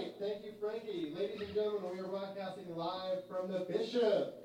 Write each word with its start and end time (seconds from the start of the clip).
right. 0.00 0.12
Thank 0.18 0.44
you, 0.44 0.52
Frankie. 0.60 1.12
Ladies 1.16 1.40
and 1.40 1.54
gentlemen, 1.54 1.90
we 1.92 2.00
are 2.00 2.08
broadcasting 2.08 2.74
live 2.74 3.18
from 3.28 3.50
the 3.50 3.60
Bishop. 3.60 4.36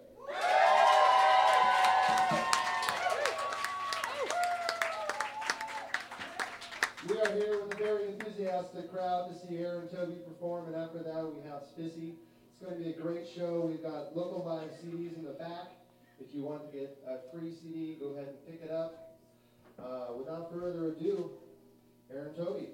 We 7.07 7.21
are 7.21 7.31
here 7.33 7.63
with 7.63 7.73
a 7.73 7.77
very 7.77 8.07
enthusiastic 8.07 8.91
crowd 8.91 9.29
to 9.29 9.47
see 9.47 9.57
Erin 9.59 9.87
Tobey 9.87 10.15
perform, 10.27 10.67
and 10.67 10.75
after 10.75 11.03
that 11.03 11.23
we 11.23 11.47
have 11.47 11.61
Spissy. 11.61 12.15
It's 12.49 12.61
going 12.61 12.77
to 12.77 12.83
be 12.83 12.89
a 12.89 13.01
great 13.01 13.27
show. 13.35 13.61
We've 13.61 13.83
got 13.83 14.15
local 14.15 14.43
live 14.45 14.71
CDs 14.71 15.15
in 15.15 15.23
the 15.23 15.33
back. 15.33 15.71
If 16.19 16.33
you 16.33 16.43
want 16.43 16.71
to 16.71 16.77
get 16.77 16.97
a 17.07 17.31
free 17.31 17.53
CD, 17.61 17.97
go 17.99 18.13
ahead 18.13 18.29
and 18.29 18.45
pick 18.47 18.67
it 18.67 18.71
up. 18.71 19.19
Uh, 19.77 20.13
without 20.17 20.51
further 20.51 20.87
ado, 20.87 21.31
Erin 22.11 22.33
Tobey. 22.33 22.69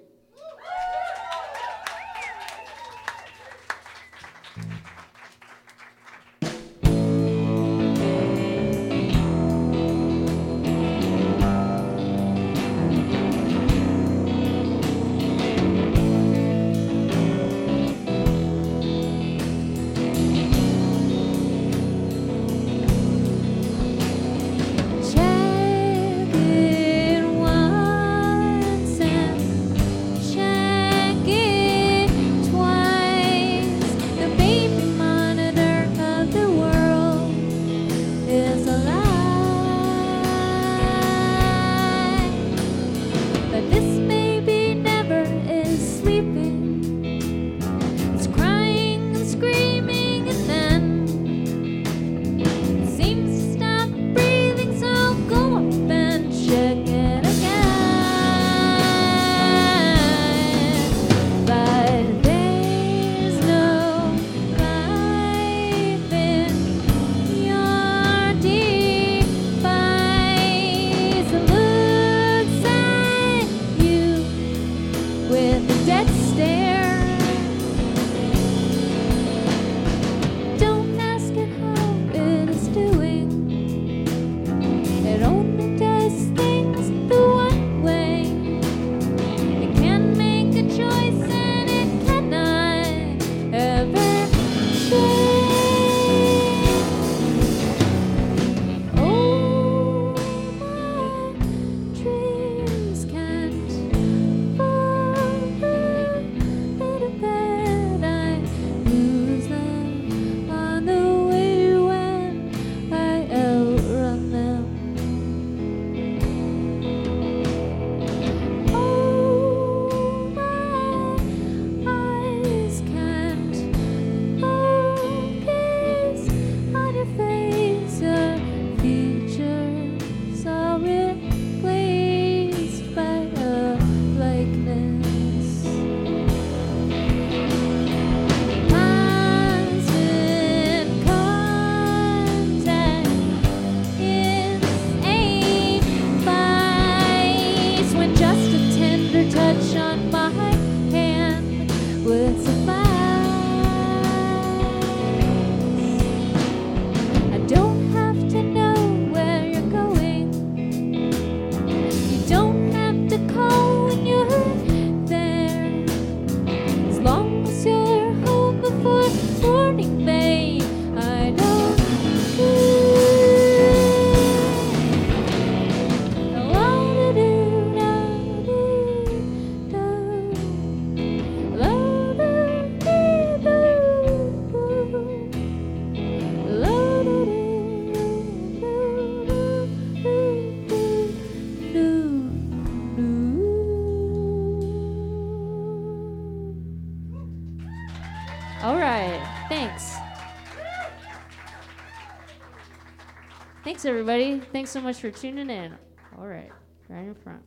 Thanks, 203.82 203.90
everybody. 203.90 204.38
Thanks 204.52 204.70
so 204.70 204.80
much 204.80 204.98
for 205.00 205.10
tuning 205.10 205.50
in. 205.50 205.76
All 206.16 206.28
right, 206.28 206.52
right 206.88 207.00
in 207.00 207.16
front. 207.16 207.42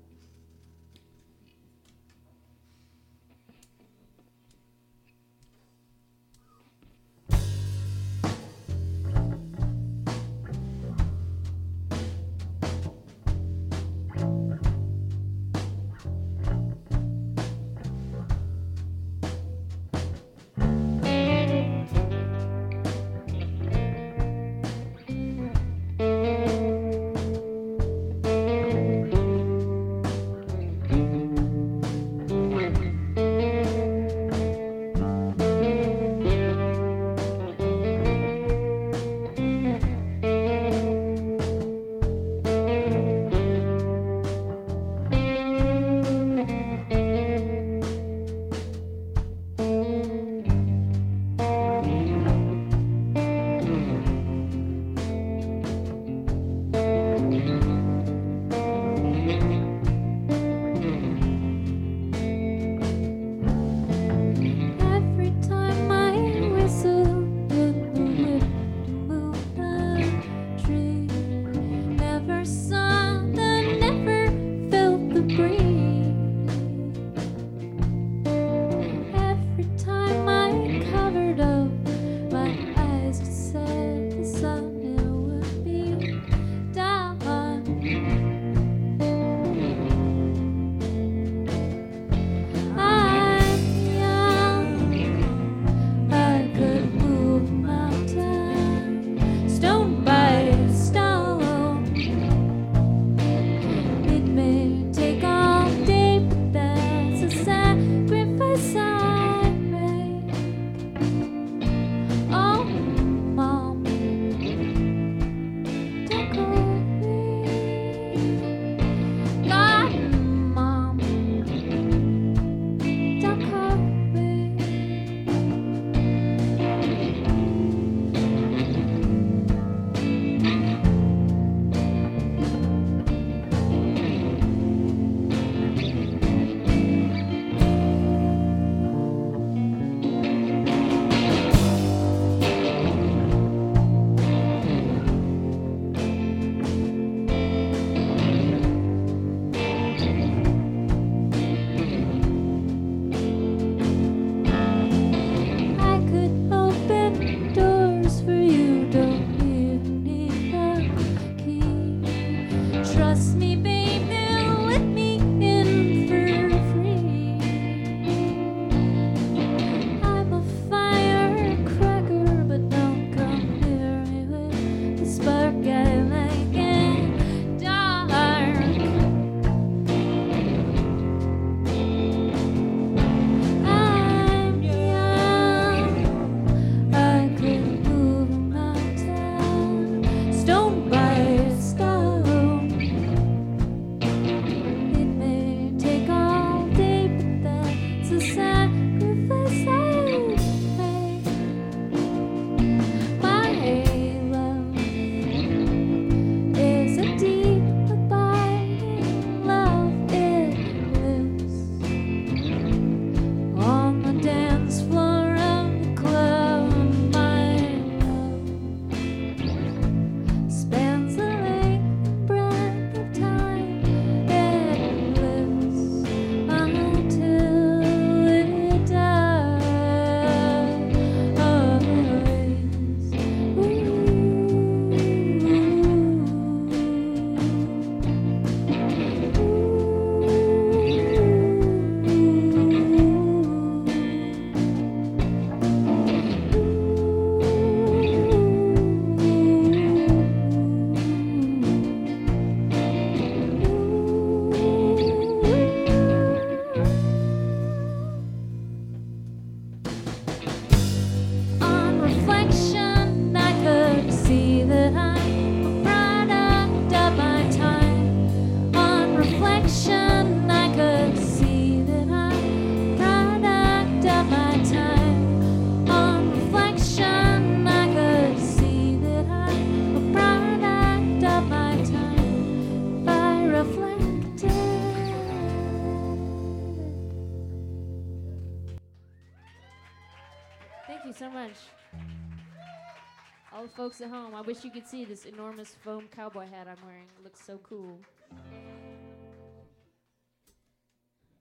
wish 294.55 294.63
you 294.63 294.71
could 294.71 294.88
see 294.88 295.03
this 295.03 295.25
enormous 295.25 295.75
foam 295.83 296.07
cowboy 296.15 296.47
hat 296.47 296.67
I'm 296.67 296.77
wearing. 296.85 297.07
It 297.17 297.24
looks 297.24 297.41
so 297.41 297.59
cool. 297.63 298.00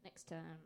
Next 0.05 0.29
time. 0.29 0.59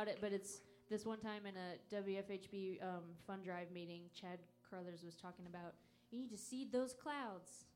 about 0.00 0.10
it, 0.10 0.18
but 0.20 0.32
it's 0.32 0.60
this 0.88 1.04
one 1.04 1.18
time 1.18 1.42
in 1.46 1.54
a 1.56 1.94
WFHB 1.94 2.82
um, 2.82 3.04
fund 3.26 3.44
drive 3.44 3.70
meeting, 3.72 4.02
Chad 4.18 4.38
Carruthers 4.68 5.02
was 5.04 5.14
talking 5.14 5.46
about 5.46 5.74
you 6.10 6.18
need 6.18 6.30
to 6.30 6.38
seed 6.38 6.72
those 6.72 6.94
clouds, 6.94 7.66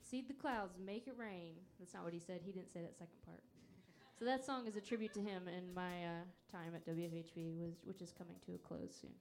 seed 0.00 0.28
the 0.28 0.34
clouds, 0.34 0.78
make 0.84 1.06
it 1.06 1.14
rain. 1.16 1.54
That's 1.78 1.94
not 1.94 2.04
what 2.04 2.12
he 2.12 2.18
said. 2.18 2.40
He 2.44 2.52
didn't 2.52 2.72
say 2.72 2.80
that 2.80 2.96
second 2.96 3.22
part. 3.24 3.42
so 4.18 4.24
that 4.24 4.44
song 4.44 4.66
is 4.66 4.76
a 4.76 4.80
tribute 4.80 5.14
to 5.14 5.20
him 5.20 5.48
and 5.48 5.74
my 5.74 6.04
uh, 6.04 6.24
time 6.50 6.74
at 6.74 6.84
WFHB, 6.86 7.56
was, 7.58 7.74
which 7.84 8.02
is 8.02 8.12
coming 8.16 8.34
to 8.46 8.54
a 8.54 8.58
close 8.58 8.98
soon. 9.00 9.12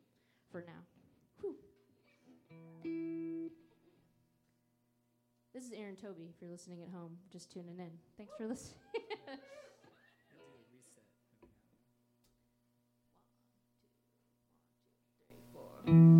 For 0.51 0.61
now. 0.61 0.81
Whew. 1.41 1.55
This 5.53 5.63
is 5.63 5.71
Erin 5.73 5.95
Tobey. 5.95 6.31
If 6.33 6.41
you're 6.41 6.49
listening 6.49 6.81
at 6.81 6.89
home, 6.89 7.11
just 7.31 7.51
tuning 7.51 7.77
in. 7.77 7.91
Thanks 8.17 8.33
for 8.37 8.47
listening. 8.47 8.79
Mm-hmm. 15.89 16.18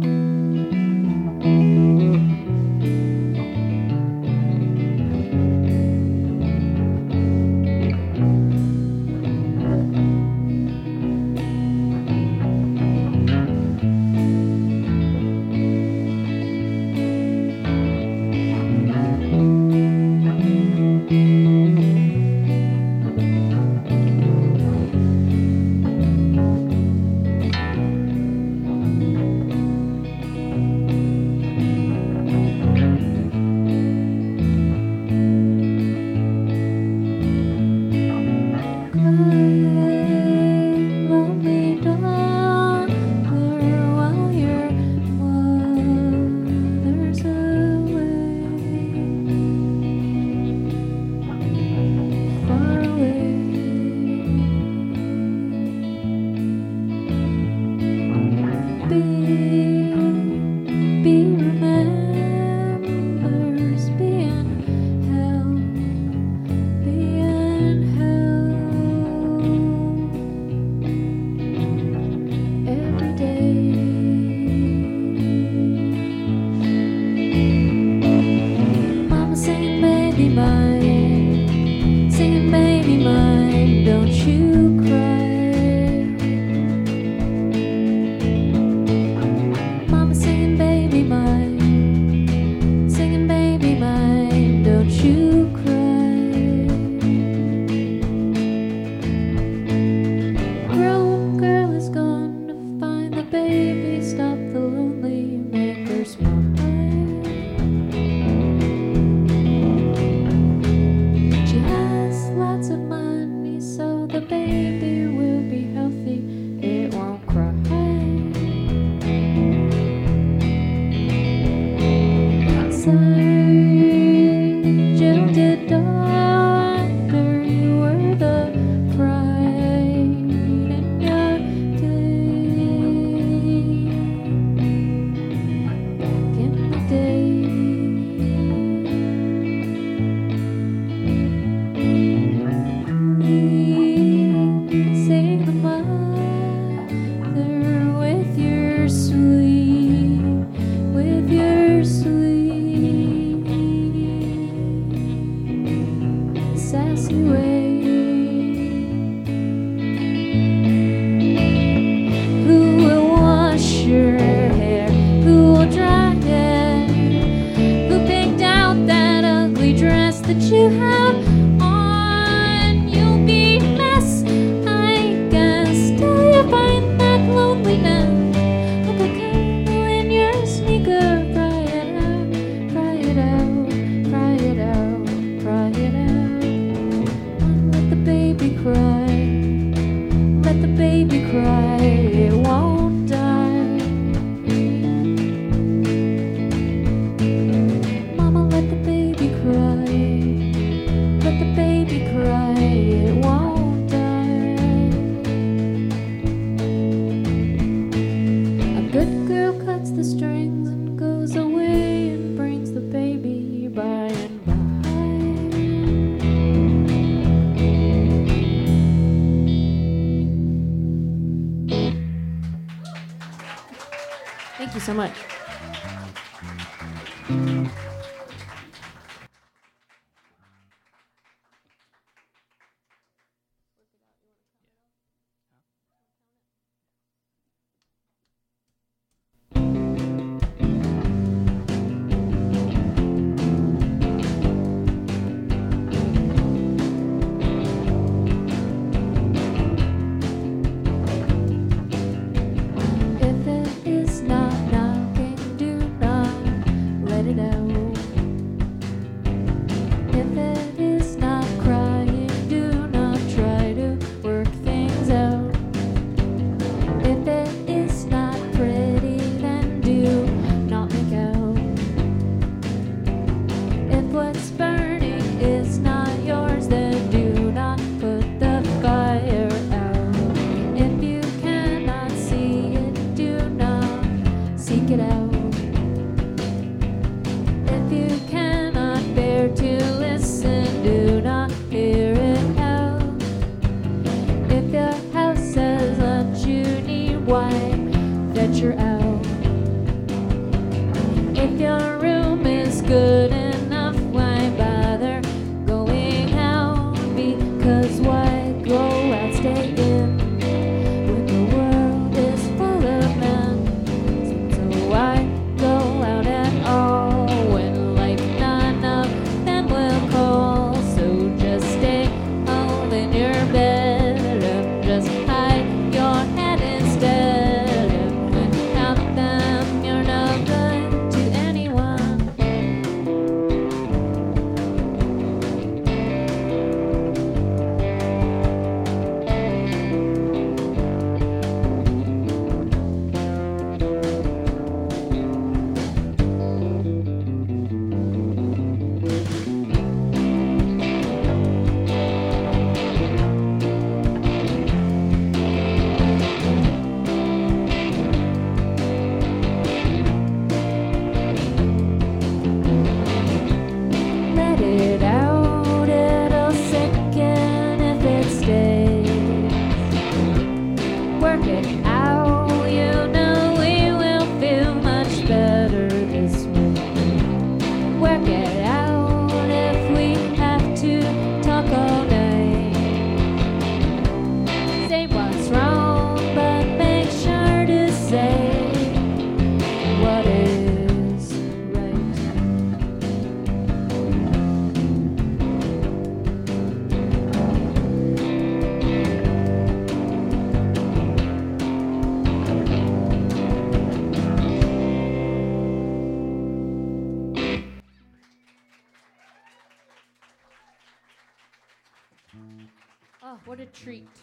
Work 378.00 378.30
it. 378.30 378.59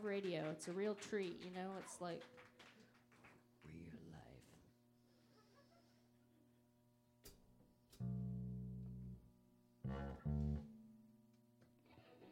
live 0.02 0.06
radio. 0.06 0.42
It's 0.52 0.68
a 0.68 0.72
real 0.72 0.96
treat, 0.96 1.42
you 1.44 1.52
know? 1.56 1.70
It's 1.80 2.02
like 2.02 2.22
real 3.66 4.00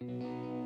life. 0.02 0.59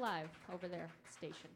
live 0.00 0.30
over 0.52 0.66
their 0.66 0.88
station. 1.10 1.50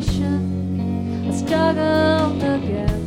nation 0.00 1.26
I 1.28 1.32
struggled 1.32 2.42
against. 2.42 2.99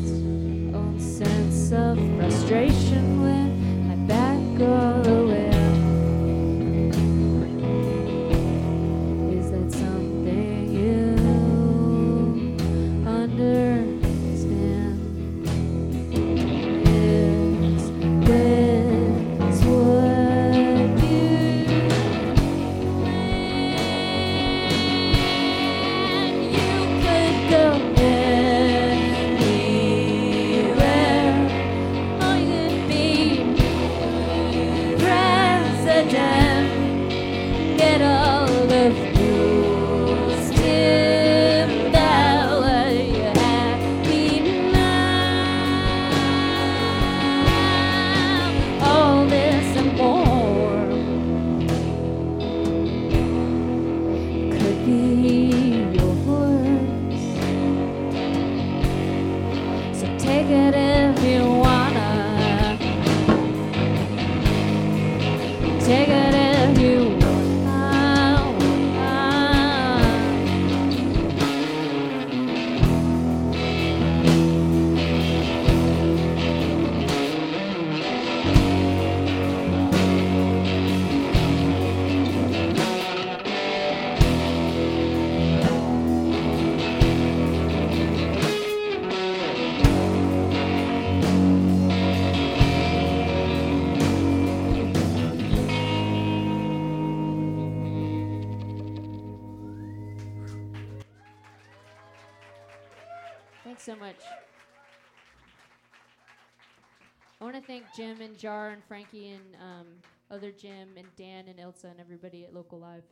And 108.34 108.40
Jar 108.40 108.70
and 108.70 108.84
Frankie 108.84 109.30
and 109.30 109.56
um, 109.62 109.88
other 110.32 110.52
Jim 110.52 110.90
and 110.98 111.06
Dan 111.16 111.48
and 111.48 111.60
Ilsa 111.60 111.92
and 111.92 112.00
everybody 112.00 112.46
at 112.46 112.54
Local 112.54 112.80
Live 112.80 113.04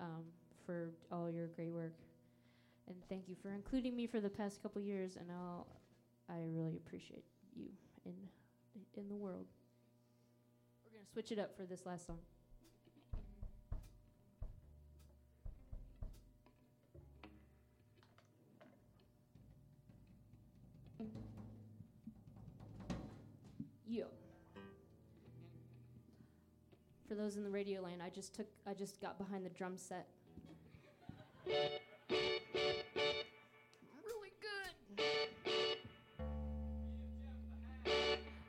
um, 0.00 0.24
for 0.66 0.90
all 1.12 1.30
your 1.30 1.46
great 1.46 1.70
work. 1.70 1.92
And 2.88 2.96
thank 3.08 3.28
you 3.28 3.36
for 3.40 3.50
including 3.50 3.94
me 3.94 4.08
for 4.08 4.18
the 4.18 4.28
past 4.28 4.60
couple 4.60 4.82
years. 4.82 5.16
And 5.16 5.30
I'll, 5.30 5.68
I 6.28 6.38
really 6.48 6.76
appreciate 6.76 7.24
you 7.56 7.66
in 8.04 8.12
in 8.96 9.08
the 9.08 9.14
world. 9.14 9.46
We're 10.84 10.98
gonna 10.98 11.06
switch 11.12 11.30
it 11.30 11.38
up 11.38 11.56
for 11.56 11.64
this 11.64 11.86
last 11.86 12.06
song. 12.06 12.18
Yo. 23.86 24.06
Those 27.18 27.36
in 27.36 27.42
the 27.42 27.50
radio 27.50 27.82
land, 27.82 28.00
I 28.00 28.10
just 28.10 28.32
took 28.32 28.46
I 28.64 28.74
just 28.74 29.00
got 29.00 29.18
behind 29.18 29.44
the 29.44 29.50
drum 29.50 29.76
set. 29.76 30.06
Really 31.48 31.82
good. 34.40 35.04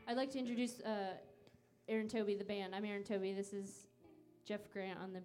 I'd 0.07 0.15
like 0.15 0.29
to 0.33 0.37
introduce 0.37 0.81
uh, 0.81 1.13
Erin 1.87 2.07
Tobey, 2.07 2.35
the 2.35 2.43
band. 2.43 2.75
I'm 2.75 2.85
Erin 2.85 3.03
Tobey. 3.03 3.33
This 3.33 3.53
is 3.53 3.87
Jeff 4.45 4.71
Grant 4.71 4.99
on 4.99 5.13
the 5.13 5.21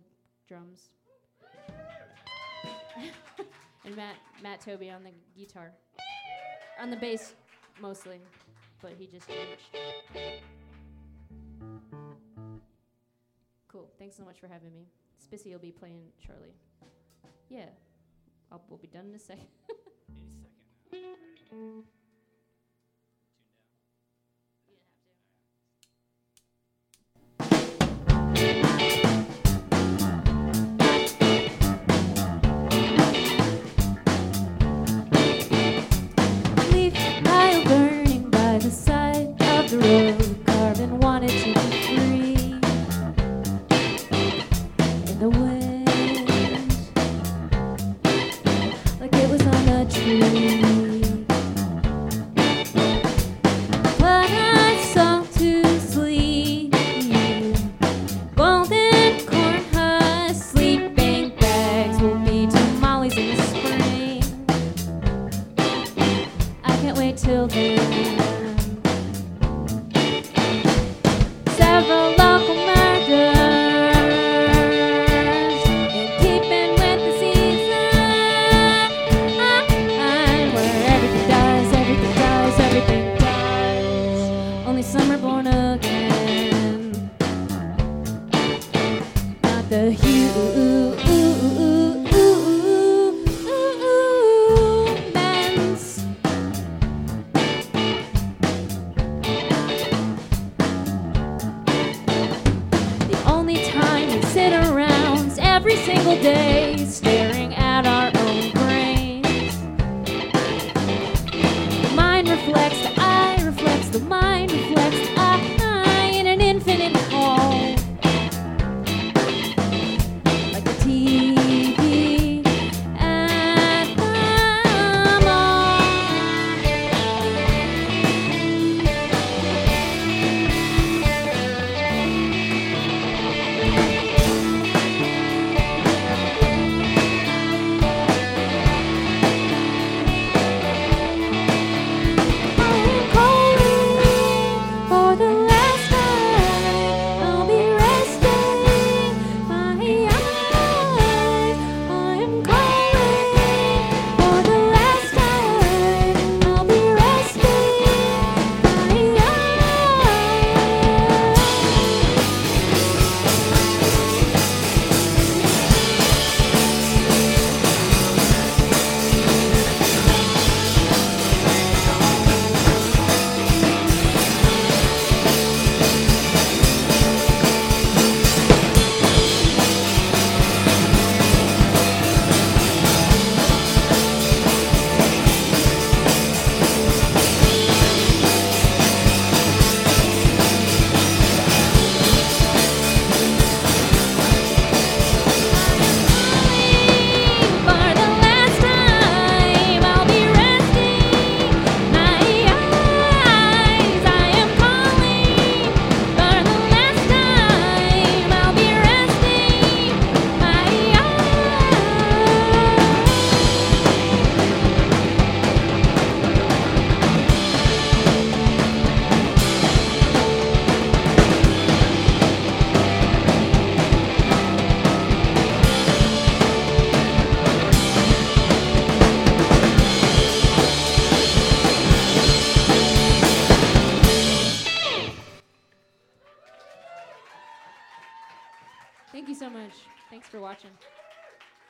drums. 0.49 0.89
and 3.85 3.95
Matt 3.95 4.17
Matt 4.43 4.63
Tobey 4.63 4.89
on 4.89 5.05
the 5.05 5.13
guitar. 5.39 5.71
On 6.81 6.89
the 6.89 6.97
bass 6.97 7.35
mostly, 7.79 8.21
but 8.81 8.93
he 8.99 9.07
just 9.07 9.29
changed. 9.29 9.61
Thanks 14.05 14.19
so 14.19 14.25
much 14.27 14.38
for 14.38 14.49
having 14.49 14.71
me. 14.75 14.85
Spissy 15.19 15.51
will 15.51 15.59
be 15.59 15.73
playing 15.73 16.03
shortly. 16.27 16.53
Yeah. 17.49 17.71
I'll, 18.53 18.62
we'll 18.69 18.77
be 18.77 18.87
done 18.87 19.07
in 19.07 19.14
a 19.14 19.19
second. 19.31 19.47
Leaf 20.93 21.85